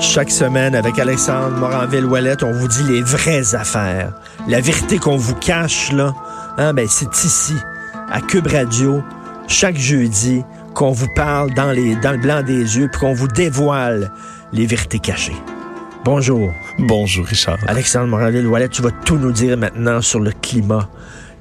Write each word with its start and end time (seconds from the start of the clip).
Chaque 0.00 0.30
semaine, 0.30 0.76
avec 0.76 0.96
Alexandre 0.98 1.56
Moranville-Ouellette, 1.56 2.44
on 2.44 2.52
vous 2.52 2.68
dit 2.68 2.84
les 2.84 3.02
vraies 3.02 3.56
affaires. 3.56 4.12
La 4.46 4.60
vérité 4.60 4.98
qu'on 4.98 5.16
vous 5.16 5.34
cache, 5.34 5.90
là, 5.92 6.14
hein, 6.56 6.72
ben, 6.72 6.86
c'est 6.88 7.24
ici, 7.24 7.54
à 8.10 8.20
Cube 8.20 8.46
Radio, 8.46 9.02
chaque 9.48 9.76
jeudi, 9.76 10.44
qu'on 10.72 10.92
vous 10.92 11.08
parle 11.16 11.52
dans, 11.54 11.72
les, 11.72 11.96
dans 11.96 12.12
le 12.12 12.18
blanc 12.18 12.42
des 12.42 12.78
yeux, 12.78 12.88
puis 12.90 13.00
qu'on 13.00 13.12
vous 13.12 13.26
dévoile 13.26 14.12
les 14.52 14.66
vérités 14.66 15.00
cachées. 15.00 15.36
Bonjour. 16.04 16.52
Bonjour, 16.78 17.26
Richard. 17.26 17.58
Alexandre 17.66 18.06
Moranville-Ouellette, 18.06 18.70
tu 18.70 18.82
vas 18.82 18.92
tout 19.04 19.16
nous 19.16 19.32
dire 19.32 19.58
maintenant 19.58 20.00
sur 20.00 20.20
le 20.20 20.30
climat 20.30 20.88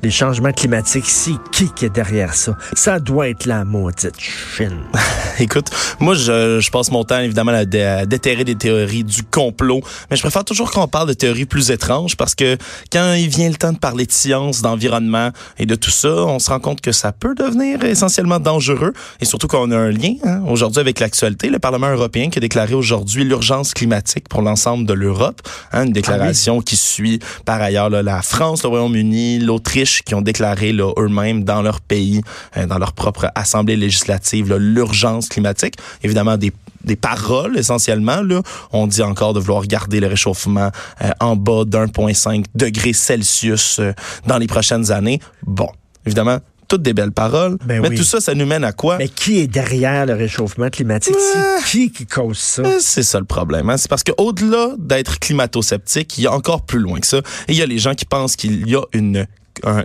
les 0.03 0.11
changements 0.11 0.51
climatiques, 0.51 1.07
c'est 1.07 1.35
qui 1.51 1.71
qui 1.73 1.85
est 1.85 1.89
derrière 1.89 2.33
ça? 2.33 2.57
Ça 2.73 2.99
doit 2.99 3.29
être 3.29 3.45
la 3.45 3.65
maudite 3.65 4.19
Chine. 4.19 4.81
Écoute, 5.39 5.69
moi, 5.99 6.15
je, 6.15 6.59
je, 6.59 6.71
passe 6.71 6.91
mon 6.91 7.03
temps, 7.03 7.19
évidemment, 7.19 7.51
à, 7.51 7.65
déterrer 8.05 8.43
des 8.43 8.55
théories 8.55 9.03
du 9.03 9.23
complot, 9.23 9.81
mais 10.09 10.16
je 10.16 10.22
préfère 10.22 10.44
toujours 10.44 10.72
qu'on 10.72 10.88
parle 10.88 11.07
de 11.07 11.13
théories 11.13 11.45
plus 11.45 11.72
étranges 11.72 12.16
parce 12.17 12.35
que 12.35 12.57
quand 12.91 13.13
il 13.13 13.27
vient 13.27 13.49
le 13.49 13.55
temps 13.55 13.73
de 13.73 13.77
parler 13.77 14.05
de 14.05 14.11
science, 14.11 14.61
d'environnement 14.61 15.31
et 15.57 15.66
de 15.66 15.75
tout 15.75 15.91
ça, 15.91 16.09
on 16.09 16.39
se 16.39 16.50
rend 16.50 16.59
compte 16.59 16.81
que 16.81 16.91
ça 16.91 17.11
peut 17.11 17.35
devenir 17.35 17.83
essentiellement 17.83 18.39
dangereux 18.39 18.94
et 19.19 19.25
surtout 19.25 19.47
qu'on 19.47 19.72
a 19.72 19.77
un 19.77 19.91
lien 19.91 20.13
hein, 20.23 20.41
aujourd'hui 20.47 20.79
avec 20.79 21.00
l'actualité. 21.00 21.50
Le 21.50 21.59
Parlement 21.59 21.89
européen 21.89 22.29
qui 22.29 22.39
a 22.39 22.41
déclaré 22.41 22.73
aujourd'hui 22.73 23.23
l'urgence 23.23 23.73
climatique 23.73 24.27
pour 24.29 24.41
l'ensemble 24.41 24.85
de 24.85 24.94
l'Europe, 24.94 25.41
hein, 25.72 25.85
une 25.85 25.94
déclaration 25.94 26.59
ah 26.59 26.63
qui 26.63 26.75
suit 26.75 27.19
par 27.45 27.61
ailleurs 27.61 27.89
là, 27.89 28.02
la 28.03 28.22
France, 28.22 28.63
le 28.63 28.69
Royaume-Uni, 28.69 29.39
l'Autriche, 29.39 29.86
qui 30.05 30.16
ont 30.16 30.21
déclaré 30.21 30.73
eux-mêmes 30.73 31.43
dans 31.43 31.61
leur 31.61 31.81
pays, 31.81 32.21
euh, 32.55 32.66
dans 32.66 32.77
leur 32.77 32.93
propre 32.93 33.31
assemblée 33.35 33.75
législative, 33.75 34.55
l'urgence 34.55 35.29
climatique. 35.29 35.75
Évidemment, 36.03 36.38
des 36.38 36.52
des 36.83 36.95
paroles 36.95 37.57
essentiellement. 37.57 38.21
Là. 38.21 38.41
On 38.71 38.88
dit 38.88 39.03
encore 39.03 39.33
de 39.33 39.39
vouloir 39.39 39.66
garder 39.66 39.99
le 39.99 40.07
réchauffement 40.07 40.71
euh, 41.02 41.09
en 41.19 41.35
bas 41.35 41.66
d'1,5 41.66 42.45
degrés 42.55 42.94
Celsius 42.94 43.79
euh, 43.79 43.91
dans 44.25 44.38
les 44.38 44.47
prochaines 44.47 44.91
années. 44.91 45.19
Bon, 45.45 45.69
évidemment, 46.05 46.39
toutes 46.67 46.81
des 46.81 46.94
belles 46.94 47.11
paroles. 47.11 47.57
Ben 47.66 47.81
mais 47.81 47.95
tout 47.95 48.03
ça, 48.03 48.19
ça 48.19 48.33
nous 48.33 48.45
mène 48.45 48.63
à 48.63 48.72
quoi? 48.72 48.97
Mais 48.97 49.07
qui 49.07 49.39
est 49.39 49.47
derrière 49.47 50.05
le 50.05 50.13
réchauffement 50.13 50.69
climatique? 50.69 51.16
C'est 51.17 51.66
qui 51.69 51.91
qui 51.91 52.05
cause 52.05 52.38
ça? 52.38 52.63
C'est 52.79 53.03
ça 53.03 53.19
le 53.19 53.25
problème. 53.25 53.69
Hein? 53.69 53.77
C'est 53.77 53.89
parce 53.89 54.03
qu'au-delà 54.03 54.72
d'être 54.77 55.19
climato-sceptique, 55.19 56.17
il 56.17 56.25
y 56.25 56.27
a 56.27 56.33
encore 56.33 56.63
plus 56.63 56.79
loin 56.79 56.99
que 56.99 57.07
ça. 57.07 57.19
Et 57.47 57.53
il 57.53 57.55
y 57.55 57.61
a 57.61 57.66
les 57.66 57.79
gens 57.79 57.94
qui 57.94 58.05
pensent 58.05 58.35
qu'il 58.35 58.67
y 58.67 58.75
a 58.75 58.83
une 58.94 59.27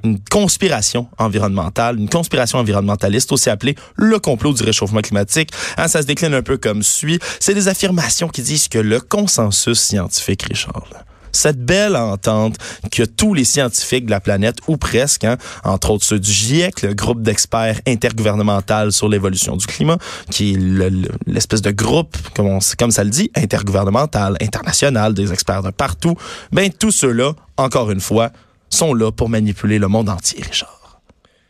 une 0.02 0.18
conspiration 0.30 1.08
environnementale, 1.18 1.98
une 1.98 2.08
conspiration 2.08 2.58
environnementaliste, 2.58 3.32
aussi 3.32 3.50
appelée 3.50 3.74
le 3.96 4.18
complot 4.18 4.52
du 4.52 4.62
réchauffement 4.62 5.00
climatique. 5.00 5.50
Hein, 5.76 5.88
ça 5.88 6.02
se 6.02 6.06
décline 6.06 6.34
un 6.34 6.42
peu 6.42 6.56
comme 6.56 6.82
suit. 6.82 7.18
C'est 7.40 7.54
des 7.54 7.68
affirmations 7.68 8.28
qui 8.28 8.42
disent 8.42 8.68
que 8.68 8.78
le 8.78 9.00
consensus 9.00 9.80
scientifique, 9.80 10.42
Richard, 10.42 10.84
cette 11.32 11.64
belle 11.64 11.96
entente 11.96 12.56
que 12.90 13.02
tous 13.02 13.34
les 13.34 13.44
scientifiques 13.44 14.06
de 14.06 14.10
la 14.10 14.20
planète, 14.20 14.58
ou 14.68 14.76
presque, 14.76 15.24
hein, 15.24 15.38
entre 15.64 15.90
autres 15.90 16.04
ceux 16.04 16.18
du 16.18 16.30
GIEC, 16.30 16.82
le 16.82 16.94
groupe 16.94 17.22
d'experts 17.22 17.80
intergouvernemental 17.86 18.92
sur 18.92 19.08
l'évolution 19.08 19.56
du 19.56 19.66
climat, 19.66 19.98
qui 20.30 20.52
est 20.52 20.90
l'espèce 21.26 21.62
de 21.62 21.70
groupe, 21.70 22.16
comme, 22.36 22.58
comme 22.78 22.90
ça 22.90 23.02
le 23.02 23.10
dit, 23.10 23.30
intergouvernemental, 23.34 24.36
international, 24.40 25.14
des 25.14 25.32
experts 25.32 25.62
de 25.62 25.70
partout, 25.70 26.14
ben 26.52 26.70
tous 26.70 26.92
ceux-là, 26.92 27.32
encore 27.56 27.90
une 27.90 28.00
fois, 28.00 28.30
sont 28.74 28.94
là 28.94 29.12
pour 29.12 29.28
manipuler 29.28 29.78
le 29.78 29.88
monde 29.88 30.08
entier, 30.08 30.42
Richard. 30.42 30.81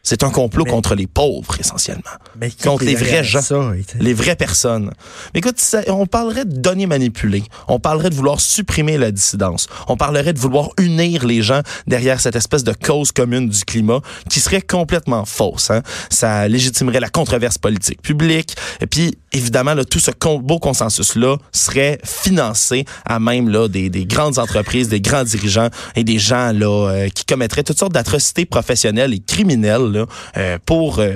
C'est 0.05 0.25
un 0.25 0.31
complot 0.31 0.65
contre 0.65 0.97
les 0.97 1.07
pauvres, 1.07 1.61
essentiellement. 1.61 2.03
Mais 2.37 2.51
contre 2.51 2.85
les 2.85 2.97
vrais 2.97 3.23
gens, 3.23 3.41
les 4.01 4.15
vraies 4.15 4.35
personnes. 4.35 4.93
Mais 5.33 5.39
écoute, 5.39 5.61
on 5.87 6.07
parlerait 6.07 6.45
de 6.45 6.57
données 6.57 6.87
manipulées. 6.87 7.45
On 7.69 7.79
parlerait 7.79 8.11
de 8.11 8.17
vouloir 8.17 8.41
supprimer 8.41 8.99
la 8.99 9.13
dissidence. 9.13 9.69
On 9.87 9.97
parlerait 9.97 10.33
de 10.33 10.41
vouloir 10.41 10.71
unir 10.79 11.25
les 11.25 11.41
gens 11.41 11.61
derrière 11.87 12.21
cette 12.21 12.35
espèce 12.35 12.65
de 12.65 12.73
cause 12.73 13.13
commune 13.13 13.49
du 13.49 13.65
climat 13.65 14.01
qui 14.29 14.41
serait 14.41 14.61
complètement 14.61 15.25
fausse. 15.25 15.71
Hein? 15.71 15.83
Ça 16.11 16.49
légitimerait 16.49 17.01
la 17.01 17.09
controverse 17.09 17.59
politique 17.59 18.03
publique. 18.03 18.57
Et 18.81 18.89
puis, 18.89 19.17
évidemment, 19.33 19.75
là, 19.75 19.84
tout 19.84 20.01
ce 20.01 20.11
beau 20.39 20.59
consensus-là 20.59 21.37
serait 21.53 21.99
financé 22.05 22.84
à 23.05 23.21
même 23.21 23.49
là, 23.49 23.69
des, 23.69 23.91
des, 23.91 24.05
grandes 24.05 24.39
entreprises, 24.39 24.89
des 24.89 25.01
grands 25.01 25.25
dirigeants 25.25 25.69
et 25.95 26.05
des 26.05 26.19
gens 26.19 26.53
là, 26.53 26.91
euh, 26.91 27.09
qui 27.09 27.25
commettraient 27.25 27.63
toutes 27.63 27.79
sortes 27.79 27.93
d'atrocités 27.93 28.45
professionnelles 28.47 29.15
et 29.15 29.21
criminelles 29.21 29.91
euh, 30.36 30.58
pour 30.64 30.98
euh, 30.98 31.14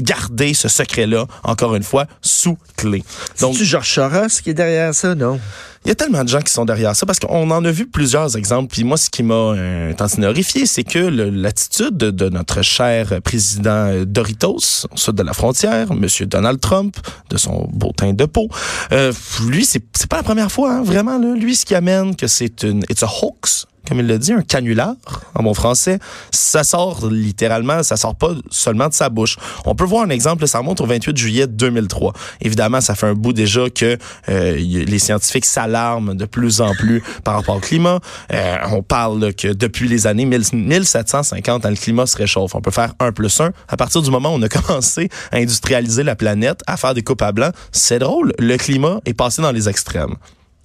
garder 0.00 0.54
ce 0.54 0.68
secret-là, 0.68 1.26
encore 1.44 1.74
une 1.74 1.82
fois, 1.82 2.06
sous 2.22 2.58
clé. 2.76 3.02
Donc, 3.40 3.56
c'est 3.56 3.64
Georges 3.64 3.92
Soros 3.92 4.40
qui 4.42 4.50
est 4.50 4.54
derrière 4.54 4.94
ça, 4.94 5.14
non? 5.14 5.40
Il 5.84 5.88
y 5.88 5.92
a 5.92 5.94
tellement 5.94 6.24
de 6.24 6.28
gens 6.28 6.40
qui 6.40 6.52
sont 6.52 6.64
derrière 6.64 6.94
ça 6.94 7.06
parce 7.06 7.18
qu'on 7.18 7.50
en 7.50 7.64
a 7.64 7.70
vu 7.70 7.86
plusieurs 7.86 8.36
exemples. 8.36 8.68
Puis 8.72 8.84
moi, 8.84 8.96
ce 8.96 9.08
qui 9.08 9.22
m'a 9.22 9.34
euh, 9.34 9.92
horrifié, 10.22 10.66
c'est 10.66 10.84
que 10.84 10.98
l'attitude 10.98 11.96
de, 11.96 12.28
notre 12.28 12.62
cher 12.62 13.20
président 13.22 13.88
euh, 13.88 14.04
Doritos, 14.04 14.86
au 14.92 14.96
sud 14.96 15.14
de 15.14 15.22
la 15.22 15.32
frontière, 15.32 15.94
Monsieur 15.94 16.26
Donald 16.26 16.60
Trump, 16.60 16.96
de 17.30 17.36
son 17.36 17.68
beau 17.72 17.92
teint 17.96 18.12
de 18.12 18.24
peau, 18.24 18.48
euh, 18.92 19.12
lui, 19.46 19.64
c'est 19.64 19.80
pas 20.08 20.16
la 20.16 20.22
première 20.22 20.52
fois, 20.52 20.74
hein, 20.74 20.82
vraiment. 20.82 21.18
Là, 21.18 21.34
lui, 21.34 21.54
ce 21.54 21.64
qui 21.64 21.74
amène 21.74 22.16
que 22.16 22.26
c'est 22.26 22.64
une 22.64 22.82
it's 22.90 23.02
a 23.02 23.08
hoax, 23.08 23.66
comme 23.88 24.00
il 24.00 24.06
le 24.06 24.18
dit, 24.18 24.32
un 24.32 24.42
canular 24.42 24.94
en 25.34 25.42
bon 25.42 25.54
français, 25.54 25.98
ça 26.30 26.62
sort 26.62 27.08
littéralement, 27.10 27.82
ça 27.82 27.96
sort 27.96 28.14
pas 28.14 28.32
seulement 28.50 28.88
de 28.88 28.94
sa 28.94 29.08
bouche. 29.08 29.36
On 29.64 29.74
peut 29.74 29.84
voir 29.84 30.04
un 30.04 30.10
exemple, 30.10 30.46
ça 30.46 30.58
remonte 30.58 30.80
au 30.80 30.86
28 30.86 31.16
juillet 31.16 31.46
2003. 31.46 32.12
Évidemment, 32.42 32.80
ça 32.80 32.94
fait 32.94 33.06
un 33.06 33.14
bout 33.14 33.32
déjà 33.32 33.70
que 33.70 33.96
euh, 34.28 34.56
les 34.56 34.98
scientifiques 34.98 35.46
s'alarment 35.46 36.14
de 36.14 36.26
plus 36.26 36.60
en 36.60 36.74
plus 36.74 37.02
par 37.24 37.34
rapport 37.34 37.56
au 37.56 37.60
climat. 37.60 38.00
Euh, 38.32 38.56
on 38.72 38.82
parle 38.82 39.32
que 39.32 39.48
depuis 39.48 39.88
les 39.88 40.06
années 40.06 40.26
1750, 40.26 41.64
le 41.64 41.76
climat 41.76 42.06
se 42.06 42.16
réchauffe. 42.16 42.54
On 42.54 42.60
peut 42.60 42.70
faire 42.70 42.92
un 43.00 43.12
plus 43.12 43.40
un. 43.40 43.52
À 43.68 43.76
partir 43.76 44.02
du 44.02 44.10
moment 44.10 44.30
où 44.30 44.36
on 44.36 44.42
a 44.42 44.48
commencé 44.58 45.08
à 45.32 45.36
industrialiser 45.36 46.02
la 46.02 46.14
planète, 46.14 46.60
à 46.66 46.76
faire 46.76 46.92
des 46.92 47.02
coupes 47.02 47.22
à 47.22 47.32
blanc, 47.32 47.50
c'est 47.72 47.98
drôle, 47.98 48.32
le 48.38 48.56
climat 48.56 49.00
est 49.06 49.14
passé 49.14 49.40
dans 49.40 49.52
les 49.52 49.68
extrêmes. 49.68 50.14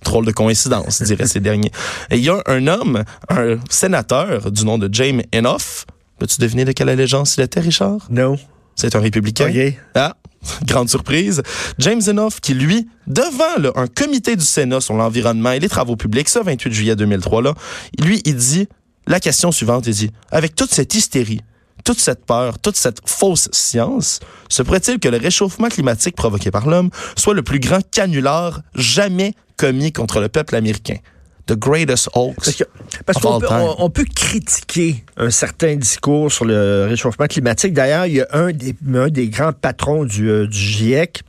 Drôle 0.03 0.25
de 0.25 0.31
coïncidence, 0.31 1.01
diraient 1.01 1.27
ces 1.27 1.39
derniers. 1.39 1.71
Et 2.09 2.17
il 2.17 2.23
y 2.23 2.29
a 2.29 2.41
un 2.45 2.67
homme, 2.67 3.03
un 3.29 3.57
sénateur 3.69 4.51
du 4.51 4.65
nom 4.65 4.77
de 4.77 4.89
James 4.91 5.21
Inhofe. 5.33 5.85
Peux-tu 6.19 6.39
deviner 6.39 6.65
de 6.65 6.71
quelle 6.71 6.89
allégeance 6.89 7.37
il 7.37 7.41
était, 7.41 7.59
Richard? 7.59 8.07
Non. 8.09 8.37
C'est 8.75 8.95
un 8.95 8.99
républicain. 8.99 9.51
Ah, 9.95 10.15
grande 10.65 10.89
surprise. 10.89 11.41
James 11.79 12.01
Inhofe, 12.07 12.39
qui 12.39 12.53
lui, 12.53 12.87
devant 13.07 13.71
un 13.75 13.87
comité 13.87 14.35
du 14.35 14.45
Sénat 14.45 14.81
sur 14.81 14.93
l'environnement 14.93 15.51
et 15.51 15.59
les 15.59 15.69
travaux 15.69 15.95
publics, 15.95 16.29
ça, 16.29 16.41
28 16.43 16.73
juillet 16.73 16.95
2003, 16.95 17.41
là, 17.41 17.53
lui, 17.99 18.21
il 18.25 18.35
dit 18.35 18.67
la 19.07 19.19
question 19.19 19.51
suivante, 19.51 19.85
il 19.87 19.93
dit, 19.93 20.11
avec 20.31 20.55
toute 20.55 20.71
cette 20.71 20.93
hystérie, 20.95 21.41
toute 21.83 21.99
cette 21.99 22.25
peur, 22.25 22.59
toute 22.59 22.77
cette 22.77 22.99
fausse 23.05 23.49
science, 23.51 24.19
se 24.49 24.63
pourrait-il 24.63 24.99
que 24.99 25.09
le 25.09 25.17
réchauffement 25.17 25.67
climatique 25.67 26.15
provoqué 26.15 26.51
par 26.51 26.67
l'homme 26.67 26.89
soit 27.17 27.33
le 27.33 27.43
plus 27.43 27.59
grand 27.59 27.81
canular 27.91 28.61
jamais 28.75 29.33
commis 29.63 29.93
contre 29.93 30.19
le 30.19 30.27
peuple 30.27 30.55
américain? 30.55 30.97
The 31.45 31.53
greatest 31.53 32.09
hoax. 32.15 32.63
Parce 33.05 33.19
qu'on 33.19 33.39
peut, 33.39 33.47
on, 33.77 33.89
peut, 33.89 34.05
critiquer 34.15 35.03
un 35.17 35.29
certain 35.29 35.75
discours 35.75 36.31
sur 36.31 36.45
le 36.45 36.85
réchauffement 36.87 37.27
climatique. 37.27 37.73
D'ailleurs, 37.73 38.05
il 38.05 38.13
y 38.15 38.21
a 38.21 38.27
un 38.31 38.51
des, 38.51 38.75
un 38.93 39.09
des 39.09 39.27
grands 39.27 39.51
patrons 39.51 40.05
du, 40.05 40.29
euh, 40.29 40.47
du 40.47 40.57
GIEC 40.57 41.23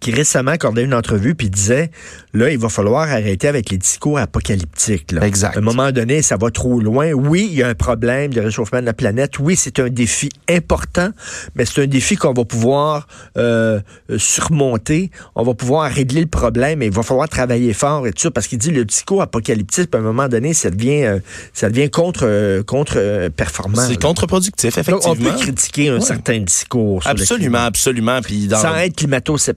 qui 0.00 0.10
récemment 0.12 0.52
accordait 0.52 0.84
une 0.84 0.94
entrevue 0.94 1.34
puis 1.34 1.50
disait 1.50 1.90
là, 2.34 2.50
il 2.50 2.58
va 2.58 2.68
falloir 2.68 3.02
arrêter 3.08 3.48
avec 3.48 3.70
les 3.70 3.78
discours 3.78 4.18
apocalyptiques. 4.18 5.12
Là. 5.12 5.26
Exact. 5.26 5.56
À 5.56 5.58
un 5.58 5.62
moment 5.62 5.90
donné, 5.92 6.22
ça 6.22 6.36
va 6.36 6.50
trop 6.50 6.80
loin. 6.80 7.12
Oui, 7.12 7.48
il 7.50 7.56
y 7.58 7.62
a 7.62 7.68
un 7.68 7.74
problème 7.74 8.32
de 8.32 8.40
réchauffement 8.40 8.80
de 8.80 8.86
la 8.86 8.92
planète. 8.92 9.38
Oui, 9.38 9.56
c'est 9.56 9.78
un 9.80 9.88
défi 9.88 10.28
important, 10.50 11.10
mais 11.54 11.64
c'est 11.64 11.82
un 11.82 11.86
défi 11.86 12.16
qu'on 12.16 12.32
va 12.34 12.44
pouvoir 12.44 13.06
euh, 13.38 13.80
surmonter. 14.18 15.10
On 15.34 15.42
va 15.44 15.54
pouvoir 15.54 15.90
régler 15.90 16.20
le 16.20 16.26
problème, 16.26 16.80
mais 16.80 16.86
il 16.86 16.92
va 16.92 17.02
falloir 17.02 17.28
travailler 17.28 17.72
fort 17.72 18.06
et 18.06 18.12
tout 18.12 18.22
ça, 18.22 18.30
parce 18.30 18.46
qu'il 18.48 18.58
dit 18.58 18.70
le 18.70 18.84
discours 18.84 19.22
apocalyptique, 19.22 19.94
à 19.94 19.98
un 19.98 20.02
moment 20.02 20.28
donné, 20.28 20.52
ça 20.54 20.70
devient, 20.70 21.04
euh, 21.04 21.18
ça 21.52 21.70
devient 21.70 21.90
contre, 21.90 22.24
euh, 22.24 22.62
contre 22.62 22.94
euh, 22.96 23.30
performant. 23.30 23.82
C'est 23.86 24.00
contre-productif, 24.00 24.74
Donc, 24.74 24.86
effectivement. 24.86 25.12
on 25.12 25.16
peut 25.32 25.38
critiquer 25.38 25.88
un 25.88 25.94
Ouais. 25.96 26.00
certain 26.00 26.38
discours. 26.40 27.02
Absolument, 27.06 27.64
absolument. 27.64 28.20
Puis 28.20 28.46
dans 28.48 28.58
Sans 28.60 28.76
être 28.76 28.96
climato-sceptique. 28.96 29.55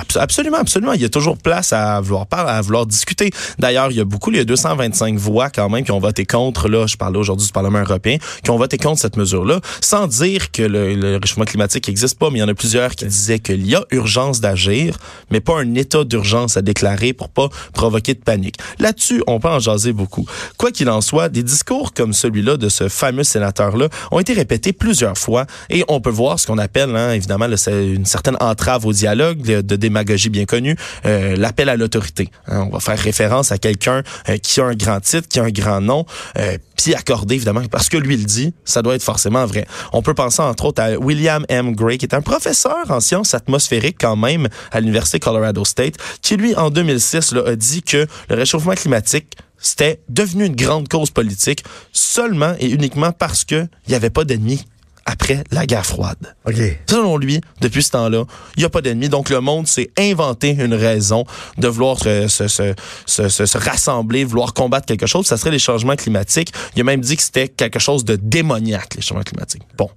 Abs- 0.00 0.16
Absolument, 0.16 0.58
absolument. 0.58 0.92
Il 0.92 1.02
y 1.02 1.04
a 1.04 1.08
toujours 1.08 1.36
place 1.36 1.72
à 1.72 2.00
vouloir 2.00 2.26
parler, 2.26 2.50
à 2.52 2.60
vouloir 2.60 2.86
discuter. 2.86 3.30
D'ailleurs, 3.58 3.90
il 3.90 3.96
y 3.96 4.00
a 4.00 4.04
beaucoup, 4.04 4.30
il 4.30 4.36
y 4.36 4.40
a 4.40 4.44
225 4.44 5.16
voix 5.16 5.50
quand 5.50 5.68
même 5.68 5.84
qui 5.84 5.92
ont 5.92 5.98
voté 5.98 6.24
contre, 6.24 6.68
là, 6.68 6.86
je 6.86 6.96
parlais 6.96 7.18
aujourd'hui 7.18 7.46
du 7.46 7.52
Parlement 7.52 7.80
européen, 7.80 8.16
qui 8.42 8.50
ont 8.50 8.56
voté 8.56 8.78
contre 8.78 9.00
cette 9.00 9.16
mesure-là, 9.16 9.60
sans 9.80 10.06
dire 10.06 10.50
que 10.52 10.62
le, 10.62 10.94
le 10.94 11.16
réchauffement 11.16 11.44
climatique 11.44 11.88
n'existe 11.88 12.18
pas, 12.18 12.30
mais 12.30 12.38
il 12.38 12.40
y 12.40 12.44
en 12.44 12.48
a 12.48 12.54
plusieurs 12.54 12.94
qui 12.94 13.04
disaient 13.06 13.38
qu'il 13.38 13.66
y 13.66 13.74
a 13.74 13.84
urgence 13.90 14.40
d'agir, 14.40 14.96
mais 15.30 15.40
pas 15.40 15.60
un 15.60 15.74
état 15.74 16.04
d'urgence 16.04 16.56
à 16.56 16.62
déclarer 16.62 17.12
pour 17.12 17.28
pas 17.28 17.48
provoquer 17.72 18.14
de 18.14 18.20
panique. 18.20 18.56
Là-dessus, 18.78 19.22
on 19.26 19.38
peut 19.40 19.48
en 19.48 19.58
jaser 19.58 19.92
beaucoup. 19.92 20.26
Quoi 20.56 20.70
qu'il 20.70 20.88
en 20.90 21.00
soit, 21.00 21.28
des 21.28 21.42
discours 21.42 21.92
comme 21.94 22.12
celui-là 22.12 22.56
de 22.56 22.68
ce 22.68 22.88
fameux 22.88 23.24
sénateur-là 23.24 23.88
ont 24.10 24.18
été 24.20 24.32
répétés 24.32 24.72
plusieurs 24.72 25.18
fois 25.18 25.46
et 25.70 25.84
on 25.88 26.00
peut 26.00 26.10
voir 26.10 26.38
ce 26.38 26.46
qu'on 26.46 26.58
appelle, 26.58 26.94
hein, 26.96 27.12
évidemment, 27.12 27.46
une 27.66 28.06
certaine 28.06 28.36
entrave 28.40 28.86
au 28.86 28.92
dialogue, 28.92 29.31
de, 29.40 29.76
démagogie 29.76 30.28
bien 30.28 30.44
connue, 30.44 30.76
euh, 31.06 31.36
l'appel 31.36 31.68
à 31.68 31.76
l'autorité. 31.76 32.30
Hein, 32.46 32.66
on 32.66 32.70
va 32.70 32.80
faire 32.80 32.98
référence 32.98 33.52
à 33.52 33.58
quelqu'un 33.58 34.02
euh, 34.28 34.36
qui 34.36 34.60
a 34.60 34.64
un 34.66 34.74
grand 34.74 35.00
titre, 35.00 35.28
qui 35.28 35.40
a 35.40 35.44
un 35.44 35.50
grand 35.50 35.80
nom, 35.80 36.04
euh, 36.38 36.58
puis 36.76 36.94
accordé, 36.94 37.36
évidemment, 37.36 37.62
parce 37.70 37.88
que 37.88 37.96
lui 37.96 38.16
le 38.16 38.24
dit, 38.24 38.54
ça 38.64 38.82
doit 38.82 38.94
être 38.94 39.02
forcément 39.02 39.46
vrai. 39.46 39.66
On 39.92 40.02
peut 40.02 40.14
penser, 40.14 40.42
entre 40.42 40.66
autres, 40.66 40.82
à 40.82 40.98
William 40.98 41.44
M. 41.48 41.74
Gray, 41.74 41.98
qui 41.98 42.06
est 42.06 42.14
un 42.14 42.22
professeur 42.22 42.90
en 42.90 43.00
sciences 43.00 43.34
atmosphériques 43.34 43.98
quand 44.00 44.16
même 44.16 44.48
à 44.70 44.80
l'Université 44.80 45.18
Colorado 45.18 45.64
State, 45.64 45.94
qui, 46.20 46.36
lui, 46.36 46.54
en 46.56 46.70
2006, 46.70 47.32
là, 47.32 47.42
a 47.46 47.56
dit 47.56 47.82
que 47.82 48.06
le 48.28 48.36
réchauffement 48.36 48.74
climatique 48.74 49.36
c'était 49.62 50.00
devenu 50.08 50.44
une 50.44 50.56
grande 50.56 50.88
cause 50.88 51.10
politique 51.10 51.64
seulement 51.92 52.54
et 52.58 52.68
uniquement 52.68 53.12
parce 53.12 53.44
que 53.44 53.68
il 53.86 53.90
n'y 53.90 53.94
avait 53.94 54.10
pas 54.10 54.24
d'ennemis 54.24 54.64
après 55.06 55.44
la 55.50 55.66
guerre 55.66 55.86
froide. 55.86 56.34
OK. 56.46 56.54
Selon 56.88 57.16
lui, 57.16 57.40
depuis 57.60 57.82
ce 57.82 57.90
temps-là, 57.90 58.24
il 58.56 58.60
n'y 58.60 58.64
a 58.64 58.70
pas 58.70 58.80
d'ennemis. 58.80 59.08
Donc, 59.08 59.30
le 59.30 59.40
monde 59.40 59.66
s'est 59.66 59.90
inventé 59.98 60.50
une 60.50 60.74
raison 60.74 61.24
de 61.58 61.68
vouloir 61.68 61.98
se, 61.98 62.28
se, 62.28 62.48
se, 62.48 62.74
se, 63.06 63.28
se- 63.28 63.46
se 63.46 63.58
rassembler, 63.58 64.24
vouloir 64.24 64.54
combattre 64.54 64.86
quelque 64.86 65.06
chose. 65.06 65.26
Ça 65.26 65.36
serait 65.36 65.50
les 65.50 65.58
changements 65.58 65.96
climatiques. 65.96 66.52
Il 66.76 66.80
a 66.80 66.84
même 66.84 67.00
dit 67.00 67.16
que 67.16 67.22
c'était 67.22 67.48
quelque 67.48 67.78
chose 67.78 68.04
de 68.04 68.16
démoniaque, 68.16 68.94
les 68.96 69.02
changements 69.02 69.22
climatiques. 69.24 69.62
Bon, 69.76 69.90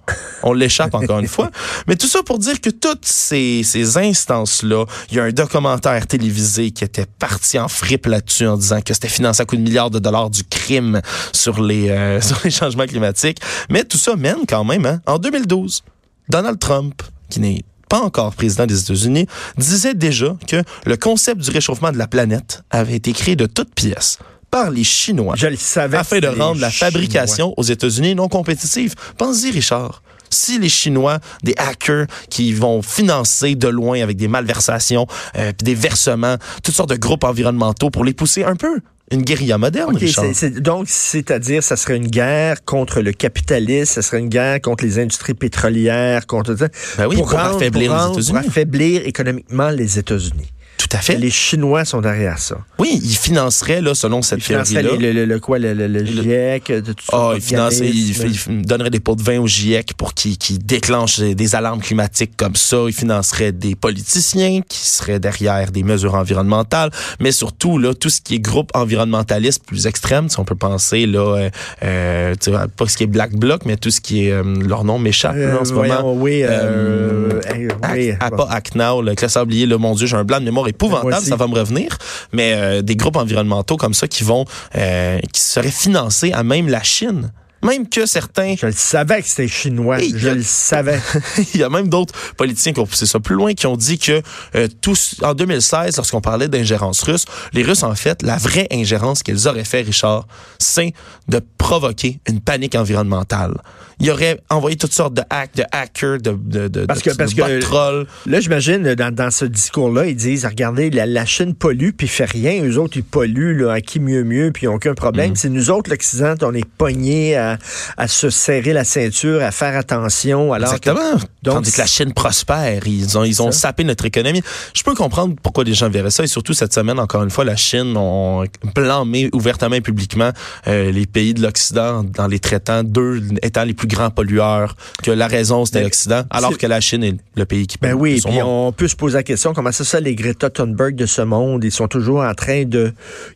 on 0.43 0.53
l'échappe 0.53 0.93
encore 0.95 1.19
une 1.19 1.27
fois. 1.27 1.51
Mais 1.87 1.95
tout 1.95 2.07
ça 2.07 2.23
pour 2.23 2.39
dire 2.39 2.59
que 2.61 2.69
toutes 2.69 3.05
ces, 3.05 3.61
ces 3.63 3.97
instances-là, 3.97 4.85
il 5.11 5.17
y 5.17 5.19
a 5.19 5.23
un 5.23 5.31
documentaire 5.31 6.07
télévisé 6.07 6.71
qui 6.71 6.83
était 6.83 7.05
parti 7.05 7.59
en 7.59 7.67
fripe 7.67 8.05
là-dessus 8.07 8.47
en 8.47 8.57
disant 8.57 8.81
que 8.81 8.93
c'était 8.93 9.07
financé 9.09 9.41
à 9.41 9.45
coups 9.45 9.59
de 9.61 9.67
milliards 9.67 9.89
de 9.91 9.99
dollars 9.99 10.29
du 10.29 10.43
crime 10.43 11.01
sur 11.31 11.61
les, 11.61 11.89
euh, 11.89 12.21
sur 12.21 12.39
les 12.43 12.51
changements 12.51 12.85
climatiques. 12.87 13.39
Mais 13.69 13.83
tout 13.83 13.97
ça 13.97 14.15
mène 14.15 14.45
quand 14.47 14.63
même, 14.63 14.94
hein? 14.95 15.01
En 15.05 15.19
2012, 15.19 15.83
Donald 16.29 16.59
Trump, 16.59 17.01
qui 17.29 17.39
n'est 17.39 17.63
pas 17.89 17.99
encore 17.99 18.33
président 18.35 18.65
des 18.65 18.81
États-Unis, 18.81 19.27
disait 19.57 19.93
déjà 19.93 20.35
que 20.47 20.63
le 20.85 20.97
concept 20.97 21.41
du 21.41 21.51
réchauffement 21.51 21.91
de 21.91 21.97
la 21.97 22.07
planète 22.07 22.63
avait 22.71 22.95
été 22.95 23.13
créé 23.13 23.35
de 23.35 23.45
toutes 23.45 23.73
pièces 23.75 24.17
par 24.49 24.71
les 24.71 24.83
Chinois 24.83 25.35
Je 25.37 25.47
le 25.47 25.55
savais. 25.57 25.97
afin 25.97 26.19
de 26.19 26.27
rendre 26.27 26.59
la 26.61 26.69
Chinois. 26.69 26.91
fabrication 26.91 27.53
aux 27.57 27.63
États-Unis 27.63 28.15
non 28.15 28.27
compétitive. 28.27 28.95
Pense-y, 29.17 29.51
Richard. 29.51 30.01
Si 30.31 30.57
les 30.59 30.69
Chinois, 30.69 31.19
des 31.43 31.53
hackers 31.57 32.07
qui 32.29 32.51
vont 32.53 32.81
financer 32.81 33.55
de 33.55 33.67
loin 33.67 34.01
avec 34.01 34.17
des 34.17 34.27
malversations, 34.27 35.05
euh, 35.37 35.51
puis 35.55 35.65
des 35.65 35.75
versements, 35.75 36.37
toutes 36.63 36.73
sortes 36.75 36.89
de 36.89 36.95
groupes 36.95 37.23
environnementaux 37.23 37.89
pour 37.91 38.03
les 38.03 38.13
pousser 38.13 38.43
un 38.43 38.55
peu, 38.55 38.81
une 39.11 39.21
guérilla 39.21 39.57
moderne, 39.57 39.93
OK, 39.95 40.01
Richard. 40.01 40.25
c'est- 40.25 40.33
c'est- 40.33 40.59
donc, 40.59 40.85
c'est-à-dire, 40.87 41.61
ça 41.61 41.75
serait 41.75 41.95
une 41.97 42.07
guerre 42.07 42.65
contre 42.65 43.01
le 43.01 43.11
capitalisme, 43.11 43.93
ça 43.93 44.01
serait 44.01 44.19
une 44.19 44.29
guerre 44.29 44.59
contre 44.61 44.83
les 44.83 44.97
industries 44.99 45.35
pétrolières, 45.35 46.25
contre 46.25 46.55
ça. 46.55 46.67
Ben 46.97 47.07
oui, 47.07 47.17
pour 47.17 47.31
rendre- 47.31 47.55
affaiblir 47.57 47.91
rendre- 47.91 48.19
pour 48.25 48.37
affaiblir 48.37 49.05
économiquement 49.05 49.69
les 49.69 49.99
États-Unis. 49.99 50.51
Tout 50.77 50.87
à 50.91 50.97
fait. 50.97 51.15
Les 51.17 51.29
Chinois 51.29 51.85
sont 51.85 52.01
derrière 52.01 52.37
ça. 52.37 52.57
Oui, 52.79 52.99
ils 53.03 53.15
financeraient, 53.15 53.81
là, 53.81 53.95
selon 53.95 54.21
cette 54.21 54.39
Ils 54.39 54.43
financeraient 54.43 54.81
théorie-là. 54.83 55.13
le, 55.13 55.19
le- 55.21 55.25
le 55.25 55.39
quoi, 55.39 55.57
le, 55.57 55.73
le- 55.73 55.87
le 55.87 56.05
GIEC, 56.05 56.71
de 56.71 56.91
tout 56.93 57.05
ça. 57.09 57.17
Ah, 57.17 57.31
il 57.35 57.41
finançait, 57.41 57.87
il, 57.87 58.11
il 58.49 58.61
donnerait 58.65 58.89
des 58.89 58.99
pots 58.99 59.15
de 59.15 59.23
vin 59.23 59.39
au 59.39 59.47
GIEC 59.47 59.93
pour 59.97 60.13
qu'ils 60.13 60.37
qu'ils 60.37 60.59
déclenchent 60.59 61.19
des, 61.19 61.55
alarmes 61.55 61.79
climatiques 61.81 62.33
comme 62.37 62.55
ça. 62.55 62.77
Il 62.87 62.93
financerait 62.93 63.51
des 63.53 63.75
politiciens 63.75 64.61
qui 64.67 64.79
seraient 64.79 65.19
derrière 65.19 65.71
des 65.71 65.83
mesures 65.83 66.15
environnementales, 66.15 66.91
mais 67.19 67.31
surtout 67.31 67.77
là 67.77 67.93
tout 67.93 68.09
ce 68.09 68.19
qui 68.21 68.35
est 68.35 68.39
groupe 68.39 68.71
environnementaliste 68.73 69.63
plus 69.65 69.87
extrême, 69.87 70.29
si 70.29 70.39
on 70.39 70.45
peut 70.45 70.55
penser 70.55 71.05
là, 71.05 71.19
euh, 71.37 71.49
euh, 71.83 72.35
tu 72.39 72.49
vois, 72.51 72.67
pas 72.67 72.87
ce 72.87 72.97
qui 72.97 73.03
est 73.03 73.07
Black 73.07 73.33
Bloc, 73.35 73.61
mais 73.65 73.77
tout 73.77 73.91
ce 73.91 74.01
qui 74.01 74.27
est 74.27 74.31
euh, 74.31 74.43
leur 74.43 74.83
nom 74.83 74.99
m'échappe 74.99 75.35
en 75.59 75.63
ce 75.65 75.73
moment. 75.73 76.13
oui, 76.15 76.41
euh, 76.43 77.39
Ac- 77.41 77.93
oui, 77.93 78.11
ah, 78.19 78.29
bon. 78.29 78.37
pas 78.37 78.47
ACNAO, 78.51 79.01
le 79.01 79.13
oublié, 79.41 79.65
là, 79.65 79.77
mon 79.77 79.95
Dieu, 79.95 80.07
j'ai 80.07 80.15
un 80.15 80.23
blanc 80.23 80.39
de 80.39 80.45
mémoire 80.45 80.64
Épouvantable, 80.67 81.25
ça 81.25 81.35
va 81.35 81.47
me 81.47 81.55
revenir. 81.55 81.97
Mais 82.31 82.53
euh, 82.53 82.81
des 82.81 82.95
groupes 82.95 83.17
environnementaux 83.17 83.77
comme 83.77 83.93
ça 83.93 84.07
qui 84.07 84.23
vont, 84.23 84.45
euh, 84.75 85.19
qui 85.31 85.41
seraient 85.41 85.71
financés 85.71 86.31
à 86.33 86.43
même 86.43 86.67
la 86.67 86.83
Chine. 86.83 87.31
Même 87.65 87.89
que 87.89 88.05
certains, 88.05 88.55
Je 88.59 88.67
le 88.67 88.71
savais 88.71 89.21
que 89.21 89.27
c'était 89.27 89.47
chinois. 89.47 89.97
Je 89.99 90.27
a- 90.29 90.33
le 90.35 90.43
savais. 90.43 90.99
il 91.53 91.59
y 91.59 91.63
a 91.63 91.69
même 91.69 91.89
d'autres 91.89 92.13
politiciens 92.37 92.73
qui 92.73 92.79
ont 92.79 92.85
poussé 92.85 93.05
ça 93.05 93.19
plus 93.19 93.35
loin, 93.35 93.53
qui 93.53 93.67
ont 93.67 93.77
dit 93.77 93.97
que 93.97 94.21
euh, 94.55 94.67
tous, 94.81 95.15
en 95.23 95.33
2016, 95.33 95.97
lorsqu'on 95.97 96.21
parlait 96.21 96.47
d'ingérence 96.47 97.01
russe, 97.03 97.25
les 97.53 97.63
Russes, 97.63 97.83
en 97.83 97.95
fait, 97.95 98.21
la 98.21 98.37
vraie 98.37 98.67
ingérence 98.71 99.23
qu'ils 99.23 99.47
auraient 99.47 99.63
fait, 99.65 99.81
Richard, 99.81 100.27
c'est 100.59 100.93
de 101.27 101.41
provoquer 101.57 102.19
une 102.29 102.39
panique 102.41 102.75
environnementale. 102.75 103.55
Ils 104.01 104.11
auraient 104.11 104.41
envoyé 104.49 104.75
toutes 104.75 104.91
sortes 104.91 105.13
de 105.13 105.21
hacks, 105.29 105.55
de 105.55 105.63
hackers, 105.71 106.17
de, 106.19 106.31
de, 106.31 106.67
de, 106.67 106.85
Parce 106.85 107.01
de- 107.01 107.11
que- 107.11 107.15
parce 107.15 107.33
de 107.33 107.41
que- 107.41 107.59
trolls. 107.61 108.05
Là, 108.25 108.41
j'imagine, 108.41 108.93
dans, 108.93 109.13
dans 109.15 109.31
ce 109.31 109.45
discours-là, 109.45 110.07
ils 110.07 110.17
disent, 110.17 110.45
regardez, 110.45 110.89
la, 110.89 111.05
la 111.05 111.25
Chine 111.25 111.55
pollue, 111.55 111.91
puis 111.97 112.09
fait 112.09 112.25
rien. 112.29 112.61
Eux 112.65 112.77
autres, 112.77 112.97
ils 112.97 113.03
polluent, 113.05 113.53
là, 113.57 113.71
à 113.71 113.79
qui 113.81 114.01
mieux 114.01 114.25
mieux, 114.25 114.51
puis 114.51 114.63
ils 114.63 114.69
n'ont 114.69 114.75
aucun 114.75 114.93
problème. 114.95 115.29
Mhm. 115.29 115.35
C'est 115.37 115.49
nous 115.49 115.69
autres, 115.71 115.89
l'Occident, 115.89 116.35
on 116.41 116.53
est 116.53 116.65
pognés 116.77 117.37
à, 117.37 117.54
à 117.97 118.07
se 118.07 118.29
serrer 118.29 118.73
la 118.73 118.83
ceinture, 118.83 119.41
à 119.43 119.51
faire 119.51 119.77
attention. 119.77 120.53
Alors 120.53 120.73
Exactement. 120.73 121.19
Donc, 121.45 121.55
Tandis 121.55 121.71
que 121.71 121.77
la 121.77 121.85
Chine 121.85 122.11
prospère, 122.13 122.85
ils 122.87 123.17
ont, 123.17 123.23
ils 123.23 123.41
ont 123.41 123.51
Ça. 123.51 123.59
sapé 123.69 123.83
notre 123.83 124.05
économie. 124.05 124.41
Je 124.73 124.83
peux 124.83 124.93
comprendre 124.95 125.35
pourquoi 125.41 125.63
les 125.63 125.73
gens 125.73 125.89
verraient 125.89 126.11
ça. 126.11 126.23
Et 126.23 126.27
surtout, 126.27 126.53
cette 126.53 126.73
semaine, 126.73 126.99
encore 126.99 127.23
une 127.23 127.29
fois, 127.29 127.45
la 127.45 127.55
Chine 127.55 127.95
ont 127.95 128.43
blâmé 128.75 129.29
ouvertement 129.33 129.75
et 129.75 129.81
publiquement 129.81 130.31
euh, 130.67 130.91
les 130.91 131.05
pays 131.05 131.33
de 131.33 131.41
l'Occident 131.41 132.03
en 132.17 132.27
les 132.27 132.39
traitant 132.39 132.83
d'eux 132.83 133.21
étant 133.43 133.63
les 133.63 133.73
plus 133.73 133.87
grands 133.87 134.09
pollueurs, 134.09 134.75
que 135.03 135.11
la 135.11 135.27
raison, 135.27 135.65
c'était 135.65 135.79
Mais 135.79 135.83
l'Occident, 135.85 136.23
alors 136.29 136.51
c'est- 136.51 136.57
que 136.57 136.67
la 136.67 136.81
Chine 136.81 137.03
est 137.03 137.15
le 137.35 137.45
pays 137.45 137.67
qui 137.67 137.77
pollue 137.77 137.91
Ben 137.91 137.97
oui, 137.99 138.21
puis 138.23 138.41
on 138.43 138.71
peut 138.71 138.87
se 138.87 138.95
poser 138.95 139.17
la 139.17 139.23
question, 139.23 139.53
comment 139.53 139.71
ça, 139.71 139.83
ça, 139.83 139.99
les 139.99 140.15
Greta 140.15 140.49
Thunberg 140.49 140.95
de 140.95 141.05
ce 141.05 141.21
monde, 141.21 141.63
ils 141.63 141.71
sont 141.71 141.87
toujours 141.87 142.21
en 142.21 142.33
train 142.33 142.63
de 142.65 142.93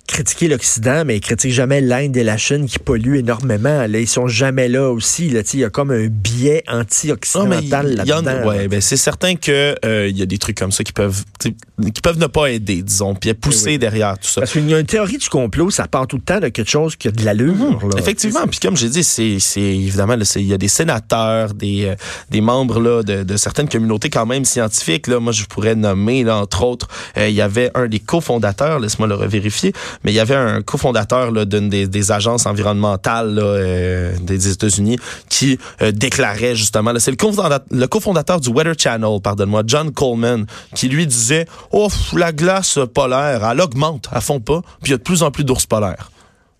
critiquer 0.07 0.47
l'Occident, 0.47 1.03
mais 1.05 1.17
ils 1.17 1.21
critiquent 1.21 1.53
jamais 1.53 1.81
l'Inde 1.81 2.17
et 2.17 2.23
la 2.23 2.37
Chine 2.37 2.65
qui 2.65 2.79
polluent 2.79 3.17
énormément. 3.19 3.85
Là, 3.87 3.99
ils 3.99 4.07
sont 4.07 4.27
jamais 4.27 4.67
là 4.67 4.89
aussi. 4.91 5.29
Là, 5.29 5.41
il 5.53 5.59
y 5.59 5.63
a 5.63 5.69
comme 5.69 5.91
un 5.91 6.07
biais 6.07 6.63
anti-occidental 6.67 7.98
là-dedans. 8.05 8.47
ouais, 8.47 8.67
ben 8.67 8.81
c'est 8.81 8.97
certain 8.97 9.35
que 9.35 9.75
euh, 9.85 10.07
il 10.07 10.17
y 10.17 10.21
a 10.21 10.25
des 10.25 10.37
trucs 10.37 10.57
comme 10.57 10.71
ça 10.71 10.83
qui 10.83 10.93
peuvent 10.93 11.23
qui 11.39 12.01
peuvent 12.01 12.19
ne 12.19 12.27
pas 12.27 12.47
aider, 12.47 12.81
disons, 12.81 13.15
puis 13.15 13.33
pousser 13.33 13.71
Oui, 13.71 13.79
derrière 13.79 14.17
tout 14.17 14.27
ça. 14.27 14.41
Parce 14.41 14.51
qu'il 14.51 14.69
y 14.69 14.73
a 14.73 14.79
une 14.79 14.85
théorie 14.85 15.17
du 15.17 15.29
complot, 15.29 15.69
ça 15.69 15.87
part 15.87 16.07
tout 16.07 16.17
le 16.17 16.21
temps 16.21 16.39
de 16.39 16.49
quelque 16.49 16.69
chose 16.69 16.95
qui 16.95 17.07
a 17.07 17.11
de 17.11 17.23
l'allure. 17.23 17.87
là. 17.87 17.97
Effectivement, 17.97 18.45
puis 18.49 18.59
comme 18.59 18.75
j'ai 18.75 18.89
dit, 18.89 19.03
c'est 19.03 19.37
c'est 19.39 19.61
évidemment 19.61 20.15
il 20.35 20.45
y 20.45 20.53
a 20.53 20.57
des 20.57 20.67
sénateurs, 20.67 21.53
des 21.53 21.85
euh, 21.85 21.95
des 22.29 22.41
membres 22.41 22.79
là 22.79 23.03
de, 23.03 23.23
de 23.23 23.37
certaines 23.37 23.69
communautés 23.69 24.09
quand 24.09 24.25
même 24.25 24.45
scientifiques 24.45 25.07
là, 25.07 25.19
moi 25.19 25.31
je 25.31 25.45
pourrais 25.45 25.75
nommer 25.75 26.23
là 26.23 26.37
entre 26.37 26.63
autres, 26.63 26.87
euh, 27.17 27.29
il 27.29 27.35
y 27.35 27.41
avait 27.41 27.71
un 27.75 27.87
des 27.87 27.99
cofondateurs, 27.99 28.79
laisse-moi 28.79 29.07
le 29.07 29.15
revérifier, 29.15 29.73
mais 30.03 30.11
il 30.11 30.15
y 30.15 30.19
avait 30.19 30.35
un 30.35 30.61
cofondateur 30.61 31.31
là 31.31 31.45
d'une 31.45 31.69
des, 31.69 31.87
des 31.87 32.11
agences 32.11 32.45
environnementales 32.45 33.33
là, 33.35 33.43
euh, 33.43 34.13
des 34.21 34.49
États-Unis 34.49 34.97
qui 35.29 35.57
euh, 35.81 35.91
déclarait 35.91 36.55
justement 36.55 36.91
là, 36.91 36.99
c'est 36.99 37.11
le 37.11 37.17
cofondateur, 37.17 37.65
le 37.71 37.87
cofondateur 37.89 38.39
du 38.39 38.49
Weather 38.49 38.75
Channel, 38.77 39.19
pardonne-moi, 39.21 39.63
John 39.67 39.91
Coleman, 39.91 40.45
qui 40.75 40.87
lui 40.87 41.05
disait 41.05 41.45
"Oh, 41.71 41.89
la 42.15 42.31
glace 42.31 42.79
polaire, 42.93 43.45
elle 43.51 43.59
augmente, 43.61 44.07
elle 44.15 44.21
fond 44.21 44.39
pas, 44.39 44.61
puis 44.81 44.89
il 44.89 44.91
y 44.91 44.93
a 44.93 44.97
de 44.97 45.03
plus 45.03 45.21
en 45.23 45.31
plus 45.31 45.43
d'ours 45.43 45.65
polaires." 45.65 46.11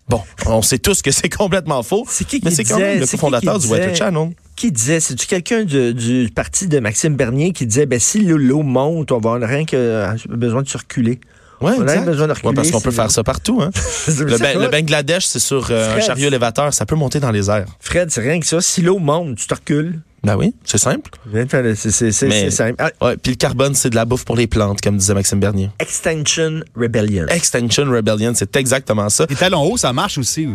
Bon, 0.08 0.20
on 0.46 0.60
sait 0.60 0.78
tous 0.78 1.02
que 1.02 1.12
c'est 1.12 1.28
complètement 1.28 1.82
faux, 1.84 2.04
C'est 2.08 2.24
qui 2.26 2.40
mais 2.42 2.50
qui 2.50 2.56
c'est 2.56 2.64
quand 2.64 2.78
même 2.80 2.98
le 2.98 3.06
cofondateur 3.06 3.58
du 3.60 3.68
Weather 3.68 3.94
Channel. 3.94 4.30
qui 4.56 4.72
disait, 4.72 4.98
c'est-tu 4.98 5.24
quelqu'un 5.28 5.62
du 5.62 6.28
parti 6.34 6.66
de 6.66 6.80
Maxime 6.80 7.14
Bernier 7.14 7.52
qui 7.52 7.64
disait, 7.64 7.86
ben 7.86 8.00
si 8.00 8.18
l'eau- 8.22 8.64
monte, 8.64 9.12
on 9.12 9.20
va 9.20 9.34
avoir 9.34 9.48
rien 9.48 9.64
que 9.64 9.76
euh, 9.76 10.12
besoin 10.28 10.62
de 10.62 10.68
circuler. 10.68 11.20
Ouais, 11.60 11.72
On 11.76 11.82
a 11.82 11.92
exact. 11.92 12.06
besoin 12.06 12.26
de 12.26 12.32
Ouais, 12.32 12.40
parce 12.54 12.70
qu'on 12.70 12.78
reculer, 12.78 12.82
peut 12.82 12.90
faire 12.90 13.10
ça 13.12 13.22
partout. 13.22 13.60
Hein. 13.62 13.70
Le, 14.08 14.38
Ba- 14.38 14.54
le 14.54 14.68
Bangladesh, 14.68 15.26
c'est 15.26 15.38
sur 15.38 15.68
euh, 15.70 15.94
un 15.96 16.00
chariot 16.00 16.26
élévateur. 16.28 16.72
Ça 16.74 16.86
peut 16.86 16.96
monter 16.96 17.20
dans 17.20 17.30
les 17.30 17.48
airs. 17.50 17.66
Fred, 17.80 18.10
c'est 18.10 18.22
rien 18.22 18.40
que 18.40 18.46
ça. 18.46 18.60
Si 18.62 18.80
l'eau 18.82 18.98
monte, 18.98 19.36
tu 19.36 19.46
te 19.46 19.54
recules. 19.54 20.00
Ben 20.22 20.36
oui, 20.36 20.52
c'est 20.64 20.78
simple. 20.78 21.10
C'est 21.32 21.90
c'est- 21.90 22.12
c'est- 22.12 22.26
Mais- 22.28 22.44
c'est 22.44 22.50
simple. 22.50 22.74
Ah, 22.78 22.90
Ouais, 23.00 23.16
puis 23.16 23.32
le 23.32 23.36
carbone, 23.36 23.74
c'est 23.74 23.90
de 23.90 23.94
la 23.94 24.04
bouffe 24.04 24.24
pour 24.24 24.36
les 24.36 24.46
plantes, 24.46 24.80
comme 24.82 24.96
disait 24.98 25.14
Maxime 25.14 25.40
Bernier. 25.40 25.70
Extinction 25.78 26.60
Rebellion. 26.76 27.26
Extinction 27.28 27.84
Rebellion, 27.90 28.32
c'est 28.34 28.54
exactement 28.56 29.08
ça. 29.08 29.26
Les 29.30 29.36
talons 29.36 29.62
hauts, 29.64 29.76
ça 29.76 29.92
marche 29.92 30.18
aussi. 30.18 30.46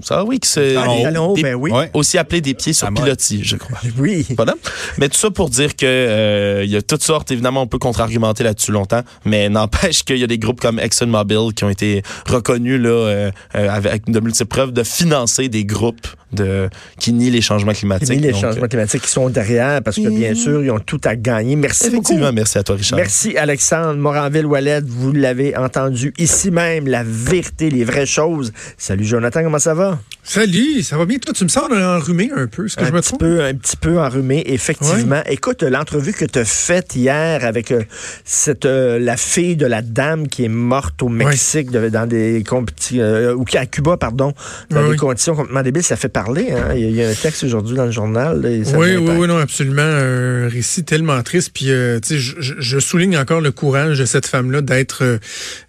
Ça, 0.00 0.24
oui, 0.24 0.40
que 0.40 0.46
c'est 0.46 0.74
Ah, 0.76 0.86
les 0.88 1.04
talons 1.04 1.28
hauts, 1.30 1.36
ben 1.40 1.54
oui. 1.54 1.70
Ouais. 1.70 1.88
aussi 1.94 2.18
appelé 2.18 2.40
des 2.40 2.52
pieds 2.54 2.72
sur 2.72 2.92
pilotis, 2.92 3.44
je 3.44 3.56
crois. 3.56 3.78
Oui. 3.98 4.26
Voilà. 4.36 4.54
Mais 4.98 5.08
tout 5.08 5.16
ça 5.16 5.30
pour 5.30 5.48
dire 5.50 5.76
que 5.76 5.86
euh, 5.86 6.64
il 6.64 6.70
y 6.70 6.76
a 6.76 6.82
toutes 6.82 7.02
sortes, 7.04 7.30
évidemment, 7.30 7.62
on 7.62 7.66
peut 7.68 7.78
contre-argumenter 7.78 8.42
là-dessus 8.42 8.72
longtemps, 8.72 9.02
mais 9.24 9.48
n'empêche 9.48 10.02
qu'il 10.04 10.18
y 10.18 10.24
a 10.24 10.26
des 10.26 10.38
groupes 10.38 10.60
comme 10.60 10.80
ExxonMobil 10.80 11.54
qui 11.54 11.62
ont 11.64 11.70
été 11.70 12.02
reconnus 12.28 12.80
là 12.80 12.88
euh, 12.90 13.30
euh, 13.54 13.68
avec 13.70 14.10
de 14.10 14.18
multiples 14.20 14.48
preuves 14.48 14.72
de 14.72 14.82
financer 14.82 15.48
des 15.48 15.64
groupes 15.64 16.08
de 16.34 16.68
qui 16.98 17.12
nient 17.12 17.30
les 17.30 17.40
changements 17.40 17.72
climatiques. 17.72 18.08
Fini 18.08 18.22
les 18.22 18.32
Donc, 18.32 18.40
changements 18.40 18.64
euh, 18.64 18.68
climatiques 18.68 19.02
qui 19.02 19.10
sont 19.10 19.28
derrière 19.30 19.82
parce 19.82 19.96
que 19.96 20.08
bien 20.08 20.34
sûr, 20.34 20.62
ils 20.62 20.70
ont 20.70 20.78
tout 20.78 21.00
à 21.04 21.16
gagner. 21.16 21.56
Merci 21.56 21.84
beaucoup. 21.84 22.12
Effectivement, 22.12 22.32
merci 22.32 22.58
à 22.58 22.62
toi, 22.62 22.76
Richard. 22.76 22.98
Merci 22.98 23.36
Alexandre 23.36 23.94
Moranville-Wallet. 23.94 24.82
Vous 24.86 25.12
l'avez 25.12 25.56
entendu 25.56 26.12
ici 26.18 26.50
même, 26.50 26.86
la 26.86 27.02
vérité, 27.04 27.70
les 27.70 27.84
vraies 27.84 28.06
choses. 28.06 28.52
Salut 28.76 29.04
Jonathan, 29.04 29.42
comment 29.42 29.58
ça 29.58 29.74
va? 29.74 29.98
Salut, 30.26 30.82
ça 30.82 30.96
va 30.96 31.04
bien? 31.04 31.18
Toi, 31.18 31.34
tu 31.34 31.44
me 31.44 31.50
sens 31.50 31.64
enrhumé 31.70 32.30
un 32.34 32.46
peu, 32.46 32.64
est-ce 32.64 32.76
que 32.76 32.82
un 32.82 32.86
je 32.86 32.92
me 32.92 33.00
petit 33.00 33.08
trompe? 33.08 33.20
peu, 33.20 33.44
un 33.44 33.52
petit 33.54 33.76
peu 33.76 34.00
enrhumé, 34.00 34.42
effectivement. 34.46 35.22
Écoute, 35.28 35.62
l'entrevue 35.62 36.14
que 36.14 36.24
tu 36.24 36.38
as 36.38 36.46
faite 36.46 36.96
hier 36.96 37.44
avec 37.44 37.70
euh, 37.70 37.82
cette 38.24 38.64
euh, 38.64 38.98
la 38.98 39.18
fille 39.18 39.54
de 39.56 39.66
la 39.66 39.82
dame 39.82 40.26
qui 40.28 40.44
est 40.44 40.48
morte 40.48 41.02
au 41.02 41.10
Mexique 41.10 41.70
de- 41.70 41.90
dans 41.90 42.06
des 42.08 42.42
compétitions 42.42 43.32
ou 43.36 43.44
qui 43.44 43.58
à 43.58 43.66
Cuba, 43.66 43.98
pardon, 43.98 44.32
dans 44.70 44.82
des 44.84 44.90
oui. 44.92 44.96
conditions 44.96 45.34
complètement 45.36 45.62
débiles, 45.62 45.82
ça 45.82 45.96
fait 45.96 46.08
parler. 46.08 46.52
Hein? 46.52 46.72
Il, 46.74 46.80
y 46.80 46.84
a, 46.86 46.88
il 46.88 46.96
y 46.96 47.04
a 47.04 47.08
un 47.10 47.14
texte 47.14 47.44
aujourd'hui 47.44 47.76
dans 47.76 47.84
le 47.84 47.92
journal. 47.92 48.40
là, 48.40 48.48
Oui, 48.48 48.96
oui, 48.96 49.12
oui, 49.18 49.28
non, 49.28 49.36
absolument. 49.36 49.82
Un 49.82 50.48
récit 50.48 50.84
tellement 50.84 51.22
triste. 51.22 51.50
Puis, 51.52 51.70
euh, 51.70 52.00
tu 52.00 52.18
sais, 52.18 52.34
je, 52.40 52.78
souligne 52.78 53.18
encore 53.18 53.42
le 53.42 53.50
courage 53.52 53.98
de 53.98 54.06
cette 54.06 54.26
femme-là 54.26 54.62
d'être, 54.62 55.04
euh, 55.04 55.18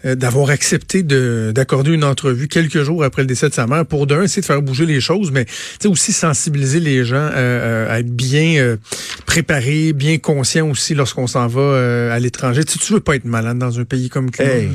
euh, 0.05 0.15
d'avoir 0.15 0.49
accepté 0.49 1.03
de, 1.03 1.51
d'accorder 1.53 1.91
une 1.91 2.05
entrevue 2.05 2.47
quelques 2.47 2.83
jours 2.83 3.03
après 3.03 3.21
le 3.21 3.27
décès 3.27 3.49
de 3.49 3.53
sa 3.53 3.67
mère 3.67 3.85
pour 3.85 4.07
d'un, 4.07 4.23
essayer 4.23 4.44
de 4.45 4.53
faire 4.53 4.61
bouger 4.61 4.85
les 4.85 5.01
choses, 5.01 5.31
mais 5.31 5.45
aussi 5.85 6.13
sensibiliser 6.13 6.79
les 6.79 7.03
gens 7.03 7.15
euh, 7.15 7.31
euh, 7.35 7.93
à 7.93 7.99
être 7.99 8.11
bien 8.15 8.55
euh, 8.57 8.77
préparés, 9.25 9.93
bien 9.93 10.17
conscients 10.17 10.69
aussi 10.69 10.93
lorsqu'on 10.93 11.27
s'en 11.27 11.47
va 11.47 11.61
euh, 11.61 12.15
à 12.15 12.19
l'étranger. 12.19 12.63
Tu, 12.63 12.77
tu 12.77 12.93
veux 12.93 12.99
pas 12.99 13.15
être 13.15 13.25
malade 13.25 13.57
dans 13.57 13.79
un 13.79 13.85
pays 13.85 14.09
comme 14.09 14.29
Cuba. 14.31 14.49
Hey, 14.49 14.69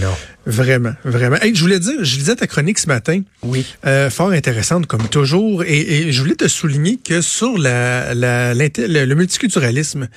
non. 0.00 0.14
Vraiment, 0.46 0.92
vraiment. 1.04 1.36
Hey, 1.42 1.54
je 1.54 1.60
voulais 1.60 1.78
dire, 1.78 1.92
je 2.02 2.16
lisais 2.16 2.34
ta 2.36 2.46
chronique 2.46 2.78
ce 2.78 2.86
matin. 2.86 3.20
Oui. 3.42 3.66
Fort 4.10 4.30
intéressante 4.30 4.86
comme 4.86 5.06
toujours. 5.08 5.62
Et, 5.64 5.80
et 6.08 6.12
je 6.12 6.20
voulais 6.22 6.36
te 6.36 6.48
souligner 6.48 6.98
que 7.02 7.20
sur 7.20 7.58
la, 7.58 8.14
la, 8.14 8.54
l'inté- 8.54 8.88
le, 8.88 9.04
le 9.04 9.14
multiculturalisme, 9.14 10.06
tu 10.08 10.10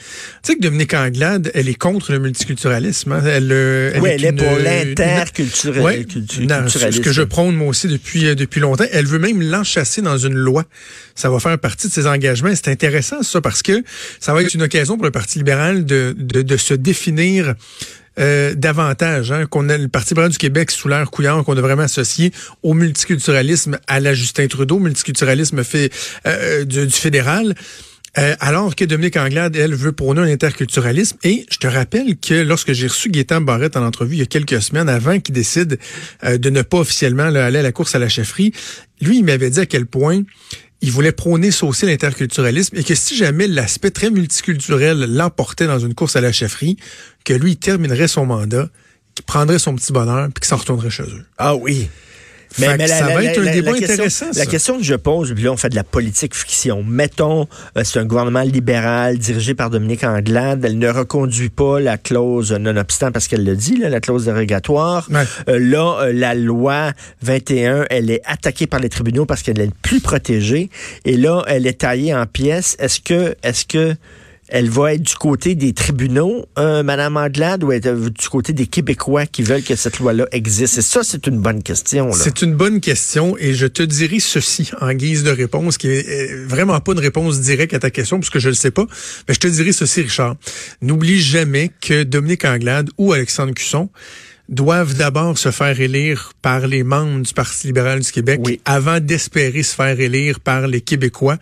sais 0.43 0.55
que 0.55 0.62
Dominique 0.62 0.93
Anglade, 0.93 1.51
elle 1.53 1.67
est 1.67 1.74
contre 1.77 2.13
le 2.13 2.19
multiculturalisme. 2.19 3.12
hein. 3.12 3.21
Elle, 3.25 3.51
oui, 4.01 4.10
est 4.10 4.13
elle 4.15 4.25
est 4.25 4.31
pour 4.31 4.57
l'interculturalisme. 4.57 5.81
Ouais, 5.83 6.05
ce 6.91 7.01
que 7.01 7.12
je 7.12 7.24
prône 7.24 7.55
moi 7.55 7.67
aussi 7.67 7.88
depuis 7.89 8.33
depuis 8.36 8.62
longtemps. 8.62 8.80
Elle 8.91 9.05
veut 9.05 9.19
même 9.19 9.41
l'enchasser 9.41 10.01
dans 10.01 10.17
une 10.17 10.35
loi. 10.35 10.65
Ça 11.15 11.29
va 11.29 11.39
faire 11.39 11.57
partie 11.59 11.88
de 11.88 11.93
ses 11.93 12.07
engagements. 12.07 12.51
C'est 12.55 12.69
intéressant 12.69 13.23
ça 13.23 13.41
parce 13.41 13.61
que 13.61 13.83
ça 14.19 14.33
va 14.33 14.41
être 14.41 14.53
une 14.53 14.63
occasion 14.63 14.95
pour 14.95 15.05
le 15.05 15.11
Parti 15.11 15.38
libéral 15.38 15.85
de, 15.85 16.57
se 16.57 16.73
définir 16.73 17.55
euh, 18.19 18.53
davantage, 18.55 19.31
hein, 19.31 19.45
qu'on 19.45 19.69
a 19.69 19.77
le 19.77 19.88
Parti 19.88 20.09
libéral 20.09 20.31
du 20.31 20.38
Québec 20.38 20.71
sous 20.71 20.88
l'air 20.88 21.09
couillard 21.09 21.43
qu'on 21.43 21.57
a 21.57 21.61
vraiment 21.61 21.83
associé 21.83 22.33
au 22.61 22.73
multiculturalisme 22.73 23.79
à 23.88 24.00
la 24.00 24.13
Justin 24.13 24.47
Trudeau, 24.47 24.79
multiculturalisme 24.79 25.63
fait 25.63 25.91
euh, 26.27 26.65
du, 26.65 26.85
du 26.85 26.93
fédéral. 26.93 27.55
Euh, 28.18 28.36
alors 28.41 28.75
que 28.75 28.84
Dominique 28.84 29.15
Anglade, 29.15 29.56
elle, 29.56 29.74
veut 29.74 29.94
prôner 29.94 30.22
un 30.22 30.25
interculturalisme. 30.25 31.18
Et 31.24 31.46
je 31.50 31.58
te 31.58 31.68
rappelle 31.68 32.18
que 32.18 32.34
lorsque 32.34 32.74
j'ai 32.74 32.88
reçu 32.88 33.10
Gaétan 33.10 33.41
Barrette 33.41 33.77
en 33.77 33.86
entrevue 33.86 34.15
il 34.15 34.20
y 34.20 34.24
a 34.24 34.25
quelques 34.25 34.62
semaines, 34.62 34.89
avant 34.89 35.20
qu'il 35.20 35.34
décide 35.34 35.80
euh, 36.24 36.38
de 36.38 36.50
ne 36.50 36.62
pas 36.62 36.80
officiellement 36.80 37.24
aller 37.24 37.60
à 37.60 37.62
la 37.62 37.72
course 37.72 37.96
à 37.96 38.00
la 38.00 38.10
chefferie, 38.10 38.51
lui, 39.00 39.20
il 39.20 39.24
m'avait 39.24 39.50
dit 39.50 39.60
à 39.60 39.65
quel 39.65 39.86
point 39.86 40.24
il 40.82 40.91
voulait 40.91 41.12
prôner 41.12 41.50
aussi 41.62 41.86
l'interculturalisme 41.86 42.75
et 42.75 42.84
que 42.84 42.96
si 42.96 43.15
jamais 43.15 43.48
l'aspect 43.48 43.91
très 43.91 44.10
multiculturel 44.10 45.06
l'emportait 45.15 45.68
dans 45.68 45.80
une 45.80 45.94
course 45.94 46.15
à 46.15 46.22
la 46.22 46.32
chefferie, 46.32 46.77
que 47.24 47.34
lui, 47.34 47.51
il 47.51 47.58
terminerait 47.58 48.08
son 48.08 48.25
mandat, 48.25 48.70
qu'il 49.15 49.24
prendrait 49.25 49.60
son 49.60 49.75
petit 49.75 49.94
bonheur 49.94 50.25
puis 50.34 50.41
qu'il 50.41 50.46
s'en 50.46 50.58
retournerait 50.58 50.89
chez 50.89 51.03
eux. 51.03 51.25
Ah 51.38 51.56
oui. 51.56 51.88
Fait 52.53 52.77
que 52.77 52.88
ça 52.88 53.05
va 53.05 53.24
être 53.24 53.39
un 53.39 53.51
débat 53.51 53.72
intéressant, 53.72 54.27
La 54.27 54.34
ça. 54.34 54.46
question 54.46 54.77
que 54.77 54.84
je 54.84 54.96
pose, 54.96 55.34
puis 55.34 55.43
là, 55.43 55.51
on 55.51 55.58
fait 55.58 55.70
de 55.70 55.75
la 55.75 55.84
politique 55.84 56.36
fiction. 56.36 56.84
Mettons, 56.84 57.48
euh, 57.77 57.84
c'est 57.84 58.00
un 58.00 58.05
gouvernement 58.05 58.41
libéral 58.41 59.17
dirigé 59.17 59.53
par 59.53 59.70
Dominique 59.70 60.03
Anglade. 60.03 60.63
Elle 60.65 60.77
ne 60.77 60.89
reconduit 60.89 61.50
pas 61.50 61.79
la 61.79 61.98
clause 61.98 62.51
nonobstant 62.51 63.12
parce 63.12 63.27
qu'elle 63.27 63.46
le 63.46 63.55
dit, 63.55 63.77
là, 63.77 63.89
la 63.89 64.00
clause 64.01 64.25
dérogatoire. 64.25 65.08
Ouais. 65.12 65.24
Euh, 65.48 65.60
là, 65.60 65.98
euh, 66.01 66.13
la 66.13 66.36
loi 66.36 66.91
21, 67.22 67.86
elle 67.89 68.10
est 68.12 68.22
attaquée 68.25 68.67
par 68.67 68.79
les 68.79 68.89
tribunaux 68.89 69.25
parce 69.25 69.43
qu'elle 69.43 69.60
est 69.62 69.74
plus 69.81 70.01
protégée. 70.01 70.70
Et 71.05 71.17
là, 71.17 71.43
elle 71.48 71.65
est 71.67 71.79
taillée 71.81 72.13
en 72.13 72.25
pièces. 72.25 72.75
Est-ce 72.79 73.00
que, 73.00 73.36
est-ce 73.43 73.65
que 73.65 73.96
elle 74.51 74.70
va 74.70 74.93
être 74.93 75.01
du 75.01 75.15
côté 75.15 75.55
des 75.55 75.72
tribunaux, 75.72 76.46
euh, 76.60 76.84
Madame 76.84 77.15
Anglade, 77.15 77.63
ou 77.63 77.72
être 77.72 77.88
euh, 77.88 78.10
du 78.10 78.27
côté 78.27 78.51
des 78.51 78.67
Québécois 78.67 79.25
qui 79.25 79.43
veulent 79.43 79.63
que 79.63 79.77
cette 79.77 80.00
loi-là 80.00 80.27
existe? 80.34 80.77
Et 80.77 80.81
ça, 80.81 81.03
c'est 81.03 81.25
une 81.25 81.39
bonne 81.39 81.63
question. 81.63 82.12
C'est 82.12 82.41
une 82.41 82.55
bonne 82.55 82.81
question 82.81 83.38
et 83.39 83.53
je 83.53 83.65
te 83.65 83.81
dirai 83.81 84.20
ceci 84.20 84.70
en 84.81 84.93
guise 84.93 85.24
de 85.24 85.31
réponse, 85.31 85.77
qui 85.77 85.88
est 85.88 86.34
euh, 86.34 86.46
vraiment 86.48 86.77
pas 86.81 86.91
une 86.91 87.00
réponse 87.00 87.39
directe 87.39 87.74
à 87.74 87.79
ta 87.79 87.89
question, 87.89 88.20
puisque 88.20 88.39
je 88.39 88.50
le 88.50 88.55
sais 88.55 88.72
pas. 88.72 88.86
Mais 89.27 89.34
je 89.34 89.39
te 89.39 89.48
dirai 89.48 89.72
ceci, 89.72 90.01
Richard. 90.01 90.36
N'oublie 90.81 91.22
jamais 91.22 91.72
que 91.79 92.03
Dominique 92.03 92.43
Anglade 92.43 92.89
ou 92.98 93.13
Alexandre 93.13 93.53
Cusson 93.53 93.89
doivent 94.50 94.95
d'abord 94.95 95.38
se 95.38 95.50
faire 95.51 95.79
élire 95.79 96.33
par 96.41 96.67
les 96.67 96.83
membres 96.83 97.21
du 97.21 97.33
Parti 97.33 97.67
libéral 97.67 98.01
du 98.01 98.12
Québec 98.12 98.41
Oui. 98.43 98.60
avant 98.65 99.00
d'espérer 99.00 99.63
se 99.63 99.74
faire 99.74 99.98
élire 100.00 100.39
par 100.41 100.67
les 100.67 100.81
Québécois 100.81 101.38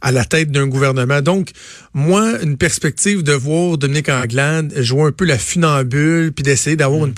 à 0.00 0.12
la 0.12 0.24
tête 0.24 0.50
d'un 0.52 0.66
gouvernement. 0.68 1.20
Donc, 1.22 1.50
moi, 1.92 2.40
une 2.42 2.56
perspective 2.56 3.22
de 3.22 3.32
voir 3.32 3.78
Dominique 3.78 4.08
Anglade 4.08 4.72
jouer 4.80 5.08
un 5.08 5.12
peu 5.12 5.24
la 5.24 5.38
funambule 5.38 6.32
puis 6.32 6.44
d'essayer 6.44 6.76
d'avoir 6.76 7.04
une 7.04 7.10